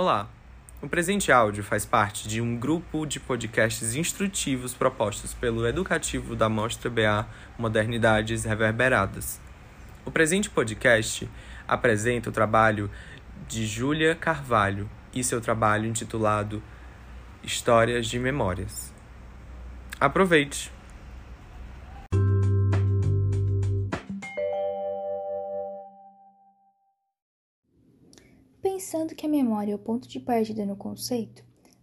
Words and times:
Olá! 0.00 0.28
O 0.80 0.88
presente 0.88 1.32
áudio 1.32 1.64
faz 1.64 1.84
parte 1.84 2.28
de 2.28 2.40
um 2.40 2.56
grupo 2.56 3.04
de 3.04 3.18
podcasts 3.18 3.96
instrutivos 3.96 4.72
propostos 4.72 5.34
pelo 5.34 5.66
Educativo 5.66 6.36
da 6.36 6.48
Mostra 6.48 6.88
BA 6.88 7.26
Modernidades 7.58 8.44
Reverberadas. 8.44 9.40
O 10.04 10.10
presente 10.12 10.48
podcast 10.48 11.28
apresenta 11.66 12.30
o 12.30 12.32
trabalho 12.32 12.88
de 13.48 13.66
Júlia 13.66 14.14
Carvalho 14.14 14.88
e 15.12 15.24
seu 15.24 15.40
trabalho 15.40 15.86
intitulado 15.86 16.62
Histórias 17.42 18.06
de 18.06 18.20
Memórias. 18.20 18.94
Aproveite! 19.98 20.77
Que 29.18 29.26
a 29.26 29.28
memória 29.28 29.72
é 29.72 29.74
o 29.74 29.78
ponto 29.80 30.06
de 30.06 30.20
partida 30.20 30.64
no 30.64 30.76
conceito, 30.76 31.42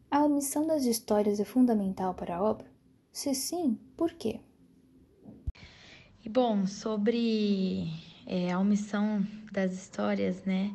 a 0.10 0.24
omissão 0.24 0.66
das 0.66 0.86
histórias 0.86 1.38
é 1.38 1.44
fundamental 1.44 2.14
para 2.14 2.38
a 2.38 2.42
obra? 2.42 2.66
Se 3.12 3.36
sim, 3.36 3.78
por 3.98 4.14
quê? 4.14 4.40
E 6.24 6.30
bom, 6.30 6.66
sobre 6.66 7.90
é, 8.26 8.54
a 8.54 8.58
omissão 8.58 9.28
das 9.52 9.74
histórias, 9.74 10.46
né? 10.46 10.74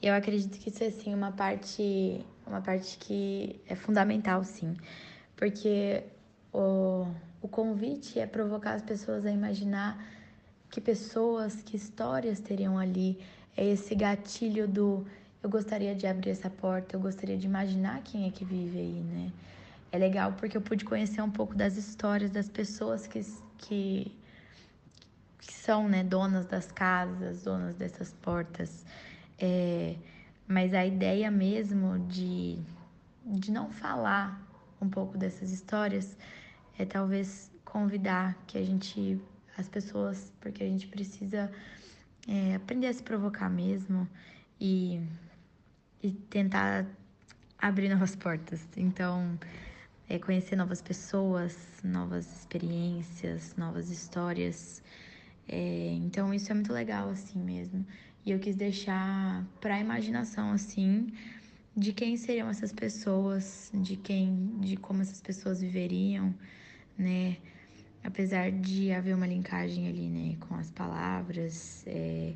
Eu 0.00 0.14
acredito 0.14 0.56
que 0.60 0.70
isso 0.70 0.84
é 0.84 0.90
sim 0.90 1.12
uma 1.12 1.32
parte, 1.32 2.24
uma 2.46 2.60
parte 2.60 2.98
que 2.98 3.60
é 3.66 3.74
fundamental, 3.74 4.44
sim, 4.44 4.76
porque 5.34 6.04
o, 6.52 7.04
o 7.42 7.48
convite 7.48 8.20
é 8.20 8.28
provocar 8.28 8.74
as 8.74 8.82
pessoas 8.82 9.26
a 9.26 9.30
imaginar 9.32 10.06
que 10.70 10.80
pessoas, 10.80 11.62
que 11.62 11.76
histórias 11.76 12.38
teriam 12.38 12.78
ali, 12.78 13.18
é 13.56 13.66
esse 13.66 13.92
gatilho 13.96 14.68
do 14.68 15.04
eu 15.46 15.50
gostaria 15.50 15.94
de 15.94 16.08
abrir 16.08 16.30
essa 16.30 16.50
porta, 16.50 16.96
eu 16.96 17.00
gostaria 17.00 17.38
de 17.38 17.46
imaginar 17.46 18.02
quem 18.02 18.26
é 18.26 18.32
que 18.32 18.44
vive 18.44 18.78
aí, 18.80 19.00
né? 19.00 19.32
É 19.92 19.96
legal 19.96 20.32
porque 20.32 20.56
eu 20.56 20.60
pude 20.60 20.84
conhecer 20.84 21.22
um 21.22 21.30
pouco 21.30 21.54
das 21.54 21.76
histórias 21.76 22.32
das 22.32 22.48
pessoas 22.48 23.06
que, 23.06 23.24
que, 23.56 24.12
que 25.38 25.54
são, 25.54 25.88
né, 25.88 26.02
donas 26.02 26.46
das 26.46 26.72
casas, 26.72 27.44
donas 27.44 27.76
dessas 27.76 28.12
portas. 28.14 28.84
É, 29.38 29.94
mas 30.48 30.74
a 30.74 30.84
ideia 30.84 31.30
mesmo 31.30 31.96
de, 32.08 32.58
de 33.24 33.52
não 33.52 33.70
falar 33.70 34.44
um 34.80 34.88
pouco 34.88 35.16
dessas 35.16 35.52
histórias 35.52 36.16
é 36.76 36.84
talvez 36.84 37.52
convidar 37.64 38.36
que 38.48 38.58
a 38.58 38.64
gente, 38.64 39.20
as 39.56 39.68
pessoas, 39.68 40.32
porque 40.40 40.64
a 40.64 40.66
gente 40.66 40.88
precisa 40.88 41.52
é, 42.26 42.56
aprender 42.56 42.88
a 42.88 42.92
se 42.92 43.02
provocar 43.02 43.48
mesmo 43.48 44.08
e 44.60 45.00
e 46.06 46.12
tentar 46.30 46.86
abrir 47.58 47.88
novas 47.88 48.14
portas. 48.14 48.60
Então, 48.76 49.38
é 50.08 50.18
conhecer 50.18 50.54
novas 50.54 50.80
pessoas, 50.80 51.56
novas 51.82 52.24
experiências, 52.40 53.56
novas 53.56 53.90
histórias. 53.90 54.82
É, 55.48 55.92
então, 55.94 56.32
isso 56.32 56.50
é 56.52 56.54
muito 56.54 56.72
legal, 56.72 57.10
assim 57.10 57.40
mesmo. 57.40 57.84
E 58.24 58.30
eu 58.30 58.38
quis 58.38 58.54
deixar 58.54 59.44
para 59.60 59.74
a 59.74 59.80
imaginação, 59.80 60.52
assim, 60.52 61.12
de 61.76 61.92
quem 61.92 62.16
seriam 62.16 62.48
essas 62.48 62.72
pessoas, 62.72 63.70
de 63.74 63.96
quem, 63.96 64.58
de 64.60 64.76
como 64.76 65.02
essas 65.02 65.20
pessoas 65.20 65.60
viveriam, 65.60 66.32
né? 66.96 67.36
Apesar 68.04 68.52
de 68.52 68.92
haver 68.92 69.14
uma 69.16 69.26
linkagem 69.26 69.88
ali, 69.88 70.08
né, 70.08 70.36
com 70.46 70.54
as 70.54 70.70
palavras, 70.70 71.82
é, 71.88 72.34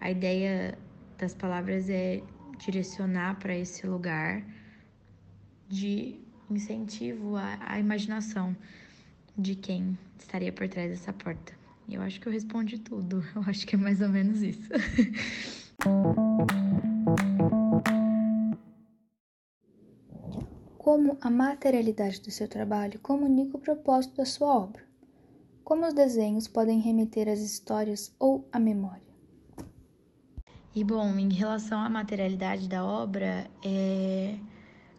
a 0.00 0.08
ideia 0.08 0.78
das 1.18 1.34
palavras 1.34 1.88
é 1.90 2.22
direcionar 2.58 3.38
para 3.38 3.56
esse 3.56 3.86
lugar 3.86 4.44
de 5.68 6.20
incentivo 6.50 7.36
à, 7.36 7.58
à, 7.60 7.78
imaginação 7.78 8.56
de 9.36 9.54
quem 9.54 9.98
estaria 10.18 10.52
por 10.52 10.68
trás 10.68 10.90
dessa 10.90 11.12
porta. 11.12 11.52
Eu 11.88 12.02
acho 12.02 12.20
que 12.20 12.28
eu 12.28 12.32
respondi 12.32 12.78
tudo. 12.78 13.24
Eu 13.34 13.42
acho 13.46 13.66
que 13.66 13.74
é 13.74 13.78
mais 13.78 14.00
ou 14.00 14.08
menos 14.08 14.42
isso. 14.42 14.68
Como 20.78 21.16
a 21.20 21.30
materialidade 21.30 22.20
do 22.20 22.30
seu 22.30 22.48
trabalho 22.48 22.98
comunica 23.00 23.56
o 23.56 23.60
propósito 23.60 24.16
da 24.16 24.24
sua 24.24 24.52
obra? 24.54 24.82
Como 25.64 25.86
os 25.86 25.94
desenhos 25.94 26.48
podem 26.48 26.80
remeter 26.80 27.28
às 27.28 27.40
histórias 27.40 28.14
ou 28.18 28.48
à 28.52 28.58
memória? 28.58 29.11
E 30.74 30.82
bom, 30.82 31.18
em 31.18 31.32
relação 31.32 31.78
à 31.80 31.88
materialidade 31.88 32.66
da 32.68 32.82
obra, 32.84 33.46
é... 33.62 34.36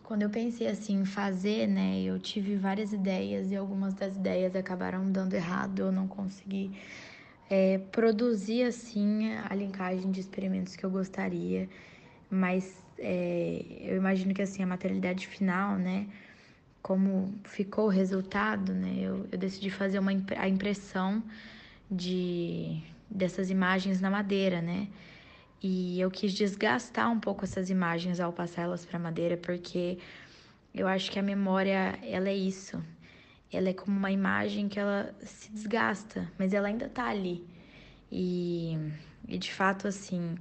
quando 0.04 0.22
eu 0.22 0.30
pensei 0.30 0.68
assim 0.68 1.02
em 1.02 1.06
fazer, 1.06 1.68
né, 1.68 2.02
eu 2.04 2.20
tive 2.20 2.56
várias 2.56 2.94
ideias 2.94 3.52
e 3.52 3.56
algumas 3.56 3.94
das 3.96 4.16
ideias 4.16 4.56
acabaram 4.56 5.12
dando 5.12 5.34
errado, 5.34 5.80
eu 5.80 5.92
não 5.92 6.08
consegui 6.08 6.72
é, 7.50 7.80
produzir 7.92 8.64
assim 8.64 9.34
a 9.50 9.56
linkagem 9.56 10.12
de 10.12 10.20
experimentos 10.20 10.76
que 10.76 10.84
eu 10.86 10.92
gostaria, 10.92 11.68
mas 12.30 12.84
é, 13.00 13.66
eu 13.82 13.98
imagino 13.98 14.34
que 14.34 14.42
assim 14.44 14.62
a 14.64 14.68
materialidade 14.68 15.26
final, 15.28 15.78
né, 15.78 16.08
como 16.84 17.34
ficou 17.46 17.86
o 17.86 17.90
resultado, 17.90 18.74
né, 18.74 18.94
eu, 19.00 19.28
eu 19.32 19.38
decidi 19.40 19.72
fazer 19.72 19.98
uma 20.00 20.12
a 20.38 20.48
impressão 20.48 21.24
de 21.90 22.80
dessas 23.10 23.50
imagens 23.50 24.00
na 24.02 24.10
madeira, 24.12 24.62
né. 24.62 24.88
E 25.64 25.98
eu 25.98 26.12
quis 26.12 26.34
desgastar 26.34 27.10
um 27.10 27.18
pouco 27.18 27.46
essas 27.46 27.70
imagens 27.70 28.20
ao 28.20 28.34
passar 28.34 28.64
elas 28.64 28.86
para 28.86 29.00
madeira, 29.00 29.38
porque 29.38 29.98
eu 30.76 30.86
acho 30.86 31.10
que 31.10 31.18
a 31.18 31.24
memória, 31.24 31.98
ela 32.04 32.28
é 32.28 32.36
isso. 32.36 32.84
Ela 33.50 33.70
é 33.70 33.74
como 33.74 33.98
uma 33.98 34.12
imagem 34.12 34.68
que 34.68 34.78
ela 34.78 35.16
se 35.22 35.50
desgasta, 35.50 36.30
mas 36.38 36.54
ela 36.54 36.68
ainda 36.68 36.90
tá 36.90 37.06
ali. 37.06 37.48
E, 38.12 38.78
e 39.26 39.38
de 39.38 39.54
fato, 39.54 39.88
assim, 39.88 40.36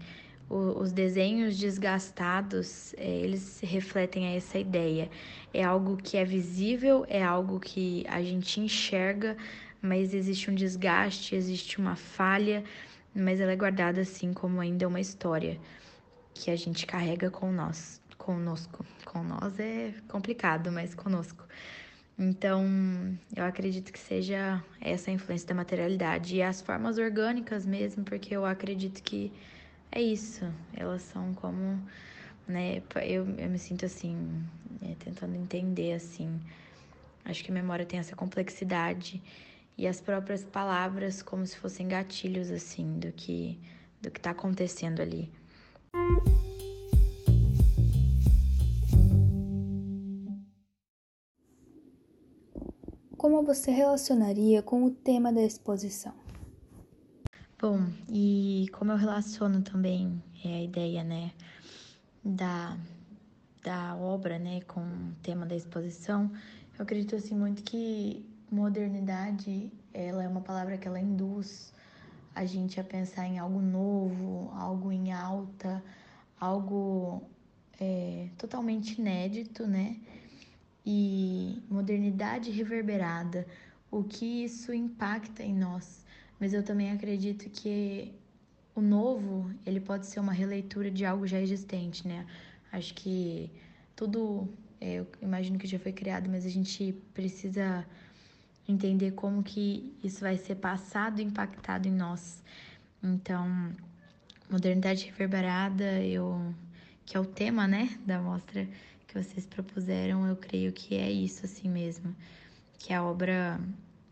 o, 0.51 0.81
os 0.81 0.91
desenhos 0.91 1.57
desgastados, 1.57 2.93
é, 2.95 3.09
eles 3.09 3.61
refletem 3.63 4.35
essa 4.35 4.59
ideia. 4.59 5.09
É 5.55 5.63
algo 5.63 5.99
que 5.99 6.17
é 6.17 6.25
visível, 6.25 7.07
é 7.09 7.23
algo 7.23 7.61
que 7.61 8.05
a 8.09 8.21
gente 8.21 8.59
enxerga, 8.59 9.37
mas 9.81 10.15
existe 10.15 10.51
um 10.51 10.55
desgaste, 10.55 11.37
existe 11.37 11.79
uma 11.79 11.95
falha 11.95 12.65
mas 13.15 13.41
ela 13.41 13.53
é 13.53 13.57
guardada 13.57 14.01
assim 14.01 14.33
como 14.33 14.61
ainda 14.61 14.89
uma 14.89 15.01
história 15.01 15.59
que 16.35 16.51
a 16.51 16.57
gente 16.57 16.87
carrega 16.87 17.31
com 17.31 17.53
nós, 17.53 18.01
conosco. 18.17 18.85
Com 19.05 19.23
nós 19.23 19.59
é 19.59 19.95
complicado, 20.09 20.73
mas 20.73 20.95
conosco. 20.95 21.47
Então, 22.19 22.65
eu 23.35 23.45
acredito 23.45 23.93
que 23.93 23.99
seja 23.99 24.63
essa 24.81 25.11
a 25.11 25.15
influência 25.15 25.49
da 25.49 25.55
materialidade 25.55 26.37
e 26.37 26.43
as 26.43 26.61
formas 26.61 26.99
orgânicas 26.99 27.67
mesmo, 27.67 28.05
porque 28.05 28.37
eu 28.37 28.45
acredito 28.45 29.03
que 29.03 29.33
é 29.91 30.01
isso. 30.01 30.45
Elas 30.75 31.03
são 31.03 31.35
como, 31.35 31.81
né? 32.47 32.83
Eu, 33.05 33.29
eu 33.39 33.51
me 33.51 33.59
sinto 33.59 33.87
assim, 33.87 34.45
é, 34.83 34.95
tentando 34.99 35.37
entender 35.37 35.95
assim. 35.95 36.41
Acho 37.25 37.43
que 37.45 37.51
a 37.51 37.55
memória 37.55 37.87
tem 37.87 37.99
essa 37.99 38.17
complexidade 38.17 39.23
e 39.77 39.87
as 39.87 40.01
próprias 40.01 40.45
palavras 40.45 41.23
como 41.23 41.47
se 41.47 41.57
fossem 41.57 41.89
gatilhos 41.89 42.51
assim 42.51 42.99
do 42.99 43.13
que 43.13 43.59
do 44.01 44.11
que 44.11 44.19
está 44.19 44.31
acontecendo 44.31 45.01
ali. 45.01 45.33
Como 53.17 53.45
você 53.45 53.71
relacionaria 53.71 54.61
com 54.63 54.85
o 54.85 54.91
tema 54.91 55.33
da 55.33 55.43
exposição? 55.43 56.13
Bom, 57.57 57.79
e 58.13 58.67
como 58.73 58.91
eu 58.91 58.97
relaciono 58.97 59.63
também 59.63 60.21
é 60.45 60.55
a 60.57 60.63
ideia, 60.65 61.05
né, 61.05 61.31
da, 62.25 62.77
da 63.63 63.95
obra, 63.95 64.41
né, 64.41 64.63
com 64.63 64.81
o 64.81 65.15
tema 65.23 65.47
da 65.47 65.55
exposição, 65.55 66.33
eu 66.77 66.83
acredito 66.83 67.15
assim 67.15 67.37
muito 67.37 67.63
que 67.63 68.27
Modernidade, 68.53 69.73
ela 69.95 70.23
é 70.23 70.29
uma 70.29 70.43
palavra 70.43 70.77
que 70.77 70.87
ela 70.87 71.01
induz 71.01 71.73
a 72.35 72.45
gente 72.45 72.79
a 72.79 72.85
pensar 72.85 73.27
em 73.27 73.39
algo 73.39 73.63
novo, 73.63 74.51
algo 74.55 74.93
em 74.93 75.11
alta, 75.11 75.83
algo 76.39 77.23
é, 77.81 78.29
totalmente 78.37 79.01
inédito, 79.01 79.67
né? 79.67 79.97
E 80.85 81.63
modernidade 81.71 82.51
reverberada, 82.51 83.47
o 83.91 84.05
que 84.05 84.45
isso 84.45 84.75
impacta 84.75 85.43
em 85.43 85.55
nós. 85.55 86.05
Mas 86.39 86.53
eu 86.53 86.63
também 86.63 86.91
acredito 86.91 87.49
que 87.49 88.13
o 88.75 88.83
novo, 88.83 89.51
ele 89.65 89.81
pode 89.81 90.07
ser 90.07 90.21
uma 90.21 90.33
releitura 90.33 90.91
de 90.91 91.07
algo 91.07 91.27
já 91.27 91.41
existente, 91.41 92.07
né? 92.07 92.27
Acho 92.71 92.93
que 92.93 93.51
tudo, 93.97 94.47
é, 94.79 94.97
eu 95.01 95.07
imagino 95.23 95.59
que 95.59 95.67
já 95.67 95.79
foi 95.79 95.93
criado, 95.93 96.29
mas 96.29 96.45
a 96.45 96.51
gente 96.51 96.93
precisa 97.15 97.87
entender 98.69 99.13
como 99.13 99.43
que 99.43 99.95
isso 100.03 100.21
vai 100.21 100.37
ser 100.37 100.57
passado 100.57 101.21
e 101.21 101.25
impactado 101.25 101.89
em 101.89 101.93
nós. 101.93 102.43
Então, 103.03 103.73
modernidade 104.51 105.07
reverberada, 105.07 106.03
eu 106.05 106.55
que 107.05 107.17
é 107.17 107.21
o 107.21 107.25
tema, 107.25 107.67
né, 107.67 107.99
da 108.07 108.21
mostra 108.21 108.69
que 109.07 109.23
vocês 109.23 109.45
propuseram, 109.45 110.27
eu 110.27 110.37
creio 110.37 110.73
que 110.73 110.95
é 110.95 111.11
isso 111.11 111.45
assim 111.45 111.69
mesmo, 111.69 112.15
que 112.79 112.93
a 112.93 113.03
obra 113.03 113.61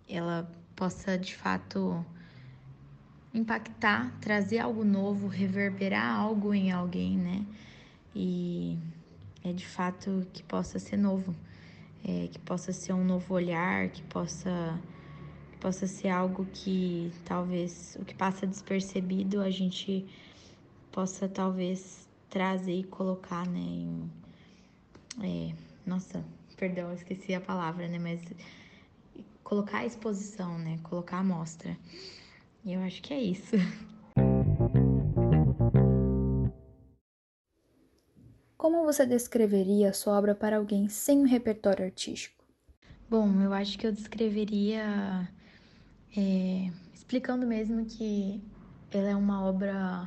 ela 0.09 0.51
possa 0.75 1.17
de 1.17 1.35
fato 1.35 2.05
impactar, 3.33 4.13
trazer 4.21 4.59
algo 4.59 4.85
novo, 4.85 5.29
reverberar 5.29 6.19
algo 6.19 6.53
em 6.53 6.73
alguém, 6.73 7.17
né? 7.17 7.47
E 8.15 8.77
é 9.45 9.53
de 9.53 9.67
fato 9.67 10.27
que 10.33 10.43
possa 10.43 10.79
ser 10.79 10.97
novo, 10.97 11.35
é, 12.11 12.29
que 12.29 12.39
possa 12.41 12.73
ser 12.73 12.93
um 12.93 13.05
novo 13.05 13.35
olhar, 13.35 13.89
que 13.91 14.03
possa 14.03 14.81
que 15.53 15.59
possa 15.59 15.87
ser 15.87 16.09
algo 16.09 16.47
que 16.47 17.13
talvez 17.25 17.97
o 18.01 18.05
que 18.05 18.15
passa 18.15 18.47
despercebido 18.47 19.41
a 19.41 19.51
gente 19.51 20.07
possa 20.91 21.29
talvez 21.29 22.09
trazer 22.29 22.81
e 22.81 22.85
colocar, 22.85 23.47
né? 23.47 23.61
Em, 23.61 24.11
é, 25.23 25.55
nossa, 25.87 26.25
perdão, 26.57 26.93
esqueci 26.93 27.35
a 27.35 27.41
palavra, 27.41 27.87
né? 27.89 27.99
Mas 27.99 28.21
colocar 29.45 29.79
a 29.79 29.87
exposição, 29.87 30.59
né? 30.59 30.79
Colocar 30.83 31.19
a 31.19 31.25
mostra. 31.25 31.77
E 32.65 32.73
eu 32.73 32.81
acho 32.83 33.03
que 33.03 33.15
é 33.15 33.21
isso. 33.21 33.57
Como 38.61 38.85
você 38.85 39.07
descreveria 39.07 39.89
a 39.89 39.93
sua 39.95 40.19
obra 40.19 40.35
para 40.35 40.59
alguém 40.59 40.87
sem 40.87 41.21
um 41.21 41.25
repertório 41.25 41.83
artístico? 41.83 42.45
Bom, 43.09 43.41
eu 43.41 43.55
acho 43.55 43.79
que 43.79 43.87
eu 43.87 43.91
descreveria 43.91 45.27
é, 46.15 46.71
explicando 46.93 47.47
mesmo 47.47 47.87
que 47.87 48.39
ela 48.93 49.09
é 49.09 49.17
uma 49.17 49.43
obra 49.43 50.07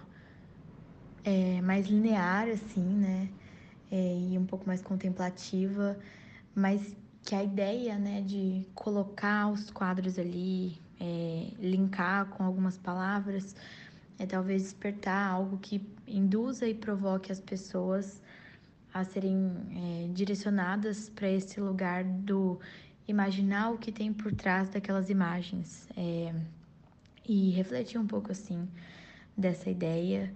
é, 1.24 1.62
mais 1.62 1.88
linear, 1.88 2.48
assim, 2.48 2.84
né? 2.84 3.28
É, 3.92 4.20
e 4.20 4.38
um 4.38 4.46
pouco 4.46 4.68
mais 4.68 4.84
contemplativa, 4.84 5.98
mas 6.54 6.96
que 7.24 7.34
a 7.34 7.44
ideia, 7.44 7.98
né, 7.98 8.22
de 8.22 8.68
colocar 8.76 9.48
os 9.52 9.72
quadros 9.72 10.20
ali, 10.20 10.80
é, 11.02 11.48
linkar 11.58 12.28
com 12.28 12.44
algumas 12.44 12.78
palavras, 12.78 13.56
é 14.20 14.28
talvez 14.28 14.62
despertar 14.62 15.32
algo 15.32 15.58
que 15.58 15.84
induza 16.08 16.68
e 16.68 16.76
provoque 16.76 17.32
as 17.32 17.40
pessoas 17.40 18.22
a 18.94 19.04
serem 19.04 19.51
é, 19.75 20.07
direcionadas 20.13 21.10
para 21.10 21.30
esse 21.30 21.60
lugar 21.60 22.04
do 22.04 22.60
imaginar 23.07 23.72
o 23.72 23.78
que 23.78 23.92
tem 23.92 24.13
por 24.13 24.34
trás 24.34 24.69
daquelas 24.69 25.10
imagens 25.10 25.88
é, 25.98 26.34
e 27.28 27.50
refletir 27.51 28.00
um 28.00 28.07
pouco 28.07 28.31
assim 28.31 28.68
dessa 29.36 29.69
ideia. 29.69 30.31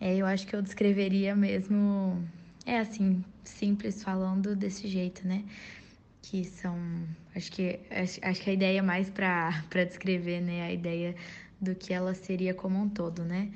É, 0.00 0.16
eu 0.16 0.26
acho 0.26 0.46
que 0.46 0.54
eu 0.56 0.60
descreveria 0.60 1.36
mesmo, 1.36 2.22
é 2.66 2.78
assim, 2.80 3.24
simples 3.44 4.02
falando 4.02 4.56
desse 4.56 4.88
jeito, 4.88 5.26
né? 5.26 5.44
Que 6.20 6.44
são, 6.44 6.76
acho 7.34 7.52
que 7.52 7.78
acho, 7.90 8.18
acho 8.22 8.40
que 8.42 8.50
a 8.50 8.52
ideia 8.52 8.82
mais 8.82 9.08
para 9.08 9.50
descrever, 9.86 10.40
né, 10.40 10.62
a 10.62 10.72
ideia 10.72 11.14
do 11.60 11.74
que 11.74 11.92
ela 11.94 12.14
seria 12.14 12.52
como 12.52 12.80
um 12.80 12.88
todo, 12.88 13.24
né? 13.24 13.52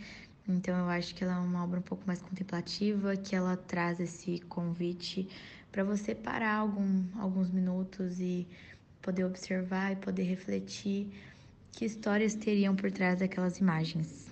Então 0.49 0.79
eu 0.79 0.89
acho 0.89 1.15
que 1.15 1.25
ela 1.25 1.35
é 1.35 1.39
uma 1.39 1.65
obra 1.65 1.81
um 1.81 1.83
pouco 1.83 2.05
mais 2.07 2.23
contemplativa, 2.23 3.17
que 3.17 3.35
ela 3.35 3.57
traz 3.57 3.99
esse 3.99 4.39
convite 4.49 5.29
para 5.73 5.83
você 5.83 6.15
parar 6.15 6.55
algum, 6.55 7.05
alguns 7.19 7.51
minutos 7.51 8.21
e 8.21 8.47
poder 9.03 9.25
observar 9.25 9.93
e 9.93 9.97
poder 9.97 10.23
refletir 10.23 11.09
que 11.73 11.85
histórias 11.85 12.35
teriam 12.35 12.75
por 12.75 12.91
trás 12.91 13.19
daquelas 13.19 13.59
imagens. 13.59 14.27